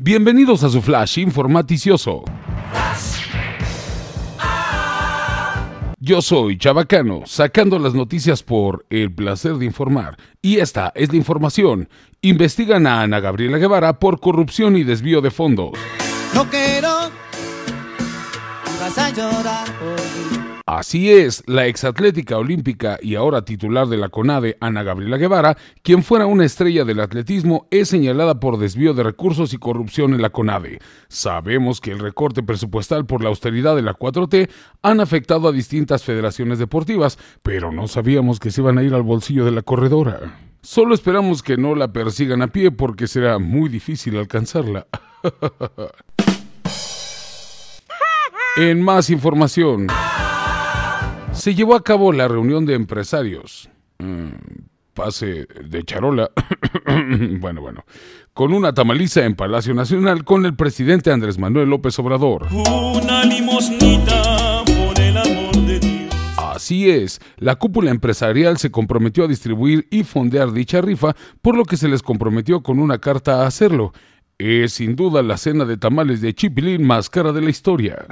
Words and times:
Bienvenidos 0.00 0.62
a 0.62 0.68
su 0.68 0.80
flash 0.80 1.18
informaticioso. 1.18 2.22
Yo 5.98 6.22
soy 6.22 6.56
Chabacano, 6.56 7.22
sacando 7.26 7.80
las 7.80 7.94
noticias 7.94 8.44
por 8.44 8.86
el 8.90 9.12
placer 9.12 9.54
de 9.54 9.64
informar. 9.64 10.16
Y 10.40 10.60
esta 10.60 10.92
es 10.94 11.10
la 11.10 11.16
información. 11.16 11.88
Investigan 12.20 12.86
a 12.86 13.02
Ana 13.02 13.18
Gabriela 13.18 13.58
Guevara 13.58 13.98
por 13.98 14.20
corrupción 14.20 14.76
y 14.76 14.84
desvío 14.84 15.20
de 15.20 15.32
fondos. 15.32 15.72
No 16.32 16.48
quiero, 16.48 17.10
vas 18.80 18.98
a 18.98 19.10
llorar 19.10 19.66
por. 19.80 20.47
Así 20.68 21.10
es, 21.10 21.42
la 21.46 21.66
exatlética 21.66 22.36
olímpica 22.36 22.98
y 23.00 23.14
ahora 23.14 23.42
titular 23.42 23.88
de 23.88 23.96
la 23.96 24.10
CONADE, 24.10 24.58
Ana 24.60 24.82
Gabriela 24.82 25.16
Guevara, 25.16 25.56
quien 25.80 26.02
fuera 26.02 26.26
una 26.26 26.44
estrella 26.44 26.84
del 26.84 27.00
atletismo, 27.00 27.66
es 27.70 27.88
señalada 27.88 28.38
por 28.38 28.58
desvío 28.58 28.92
de 28.92 29.02
recursos 29.02 29.54
y 29.54 29.56
corrupción 29.56 30.12
en 30.12 30.20
la 30.20 30.28
CONADE. 30.28 30.80
Sabemos 31.08 31.80
que 31.80 31.92
el 31.92 32.00
recorte 32.00 32.42
presupuestal 32.42 33.06
por 33.06 33.22
la 33.22 33.30
austeridad 33.30 33.76
de 33.76 33.80
la 33.80 33.94
4T 33.94 34.50
han 34.82 35.00
afectado 35.00 35.48
a 35.48 35.52
distintas 35.52 36.04
federaciones 36.04 36.58
deportivas, 36.58 37.18
pero 37.42 37.72
no 37.72 37.88
sabíamos 37.88 38.38
que 38.38 38.50
se 38.50 38.60
iban 38.60 38.76
a 38.76 38.82
ir 38.82 38.92
al 38.92 39.04
bolsillo 39.04 39.46
de 39.46 39.52
la 39.52 39.62
corredora. 39.62 40.38
Solo 40.60 40.94
esperamos 40.94 41.42
que 41.42 41.56
no 41.56 41.76
la 41.76 41.94
persigan 41.94 42.42
a 42.42 42.48
pie 42.48 42.72
porque 42.72 43.06
será 43.06 43.38
muy 43.38 43.70
difícil 43.70 44.18
alcanzarla. 44.18 44.86
en 48.58 48.82
más 48.82 49.08
información 49.08 49.86
se 51.38 51.54
llevó 51.54 51.74
a 51.74 51.82
cabo 51.82 52.12
la 52.12 52.28
reunión 52.28 52.66
de 52.66 52.74
empresarios. 52.74 53.70
Mm, 53.98 54.30
pase 54.92 55.46
de 55.64 55.84
charola. 55.84 56.30
bueno, 57.40 57.60
bueno. 57.60 57.84
Con 58.32 58.52
una 58.52 58.74
tamaliza 58.74 59.24
en 59.24 59.34
Palacio 59.34 59.74
Nacional 59.74 60.24
con 60.24 60.44
el 60.44 60.54
presidente 60.54 61.10
Andrés 61.12 61.38
Manuel 61.38 61.70
López 61.70 61.98
Obrador. 61.98 62.48
Una 62.52 63.24
limosnita 63.24 64.62
por 64.64 65.00
el 65.00 65.16
amor 65.16 65.56
de 65.66 65.78
Dios. 65.78 66.14
Así 66.36 66.90
es, 66.90 67.20
la 67.36 67.54
cúpula 67.56 67.90
empresarial 67.90 68.58
se 68.58 68.70
comprometió 68.70 69.24
a 69.24 69.28
distribuir 69.28 69.86
y 69.90 70.02
fondear 70.02 70.52
dicha 70.52 70.80
rifa, 70.80 71.14
por 71.40 71.56
lo 71.56 71.64
que 71.64 71.76
se 71.76 71.88
les 71.88 72.02
comprometió 72.02 72.62
con 72.62 72.80
una 72.80 72.98
carta 72.98 73.42
a 73.42 73.46
hacerlo. 73.46 73.92
Es 74.38 74.74
sin 74.74 74.94
duda 74.94 75.22
la 75.22 75.36
cena 75.36 75.64
de 75.64 75.76
tamales 75.76 76.20
de 76.20 76.34
chipilín 76.34 76.84
más 76.84 77.10
cara 77.10 77.32
de 77.32 77.42
la 77.42 77.50
historia. 77.50 78.06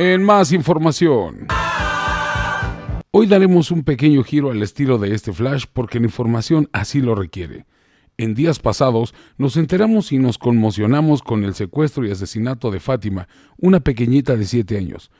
En 0.00 0.22
más 0.22 0.52
información. 0.52 1.48
Hoy 3.10 3.26
daremos 3.26 3.72
un 3.72 3.82
pequeño 3.82 4.22
giro 4.22 4.52
al 4.52 4.62
estilo 4.62 4.96
de 4.96 5.12
este 5.12 5.32
flash 5.32 5.64
porque 5.72 5.98
la 5.98 6.06
información 6.06 6.68
así 6.72 7.00
lo 7.00 7.16
requiere. 7.16 7.66
En 8.16 8.36
días 8.36 8.60
pasados 8.60 9.12
nos 9.38 9.56
enteramos 9.56 10.12
y 10.12 10.18
nos 10.18 10.38
conmocionamos 10.38 11.20
con 11.20 11.42
el 11.42 11.52
secuestro 11.54 12.06
y 12.06 12.12
asesinato 12.12 12.70
de 12.70 12.78
Fátima, 12.78 13.26
una 13.56 13.80
pequeñita 13.80 14.36
de 14.36 14.44
7 14.44 14.78
años. 14.78 15.10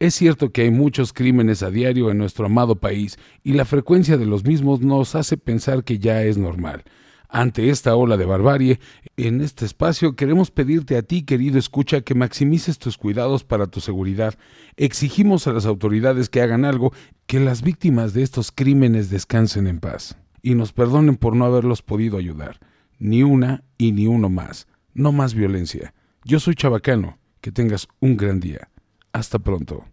Es 0.00 0.14
cierto 0.14 0.52
que 0.52 0.60
hay 0.60 0.70
muchos 0.70 1.14
crímenes 1.14 1.62
a 1.62 1.70
diario 1.70 2.10
en 2.10 2.18
nuestro 2.18 2.44
amado 2.44 2.76
país 2.76 3.18
y 3.42 3.54
la 3.54 3.64
frecuencia 3.64 4.18
de 4.18 4.26
los 4.26 4.44
mismos 4.44 4.82
nos 4.82 5.14
hace 5.14 5.38
pensar 5.38 5.82
que 5.82 5.98
ya 5.98 6.22
es 6.24 6.36
normal. 6.36 6.84
Ante 7.36 7.68
esta 7.68 7.94
ola 7.96 8.16
de 8.16 8.24
barbarie, 8.24 8.80
en 9.18 9.42
este 9.42 9.66
espacio 9.66 10.16
queremos 10.16 10.50
pedirte 10.50 10.96
a 10.96 11.02
ti, 11.02 11.22
querido 11.22 11.58
escucha, 11.58 12.00
que 12.00 12.14
maximices 12.14 12.78
tus 12.78 12.96
cuidados 12.96 13.44
para 13.44 13.66
tu 13.66 13.80
seguridad. 13.80 14.38
Exigimos 14.78 15.46
a 15.46 15.52
las 15.52 15.66
autoridades 15.66 16.30
que 16.30 16.40
hagan 16.40 16.64
algo, 16.64 16.94
que 17.26 17.38
las 17.38 17.60
víctimas 17.60 18.14
de 18.14 18.22
estos 18.22 18.52
crímenes 18.52 19.10
descansen 19.10 19.66
en 19.66 19.80
paz 19.80 20.16
y 20.40 20.54
nos 20.54 20.72
perdonen 20.72 21.18
por 21.18 21.36
no 21.36 21.44
haberlos 21.44 21.82
podido 21.82 22.16
ayudar. 22.16 22.58
Ni 22.98 23.22
una 23.22 23.64
y 23.76 23.92
ni 23.92 24.06
uno 24.06 24.30
más. 24.30 24.66
No 24.94 25.12
más 25.12 25.34
violencia. 25.34 25.92
Yo 26.24 26.40
soy 26.40 26.54
Chabacano. 26.54 27.18
Que 27.42 27.52
tengas 27.52 27.86
un 28.00 28.16
gran 28.16 28.40
día. 28.40 28.70
Hasta 29.12 29.38
pronto. 29.38 29.84